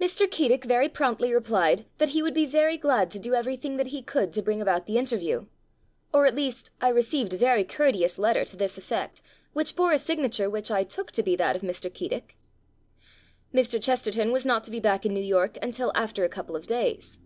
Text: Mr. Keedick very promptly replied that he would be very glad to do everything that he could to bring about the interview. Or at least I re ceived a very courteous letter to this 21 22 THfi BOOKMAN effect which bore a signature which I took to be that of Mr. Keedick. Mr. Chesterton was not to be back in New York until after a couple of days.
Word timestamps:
Mr. 0.00 0.30
Keedick 0.30 0.62
very 0.62 0.88
promptly 0.88 1.34
replied 1.34 1.86
that 1.98 2.10
he 2.10 2.22
would 2.22 2.34
be 2.34 2.46
very 2.46 2.76
glad 2.76 3.10
to 3.10 3.18
do 3.18 3.34
everything 3.34 3.78
that 3.78 3.88
he 3.88 4.00
could 4.00 4.32
to 4.32 4.40
bring 4.40 4.62
about 4.62 4.86
the 4.86 4.96
interview. 4.96 5.46
Or 6.14 6.24
at 6.24 6.36
least 6.36 6.70
I 6.80 6.90
re 6.90 7.02
ceived 7.02 7.32
a 7.34 7.36
very 7.36 7.64
courteous 7.64 8.16
letter 8.16 8.44
to 8.44 8.56
this 8.56 8.76
21 8.76 8.86
22 8.86 8.86
THfi 8.86 8.88
BOOKMAN 8.94 9.04
effect 9.06 9.54
which 9.54 9.74
bore 9.74 9.90
a 9.90 9.98
signature 9.98 10.48
which 10.48 10.70
I 10.70 10.84
took 10.84 11.10
to 11.10 11.22
be 11.24 11.34
that 11.34 11.56
of 11.56 11.62
Mr. 11.62 11.90
Keedick. 11.92 12.36
Mr. 13.52 13.82
Chesterton 13.82 14.30
was 14.30 14.46
not 14.46 14.62
to 14.62 14.70
be 14.70 14.78
back 14.78 15.04
in 15.04 15.12
New 15.12 15.18
York 15.18 15.58
until 15.60 15.90
after 15.96 16.22
a 16.22 16.28
couple 16.28 16.54
of 16.54 16.68
days. 16.68 17.18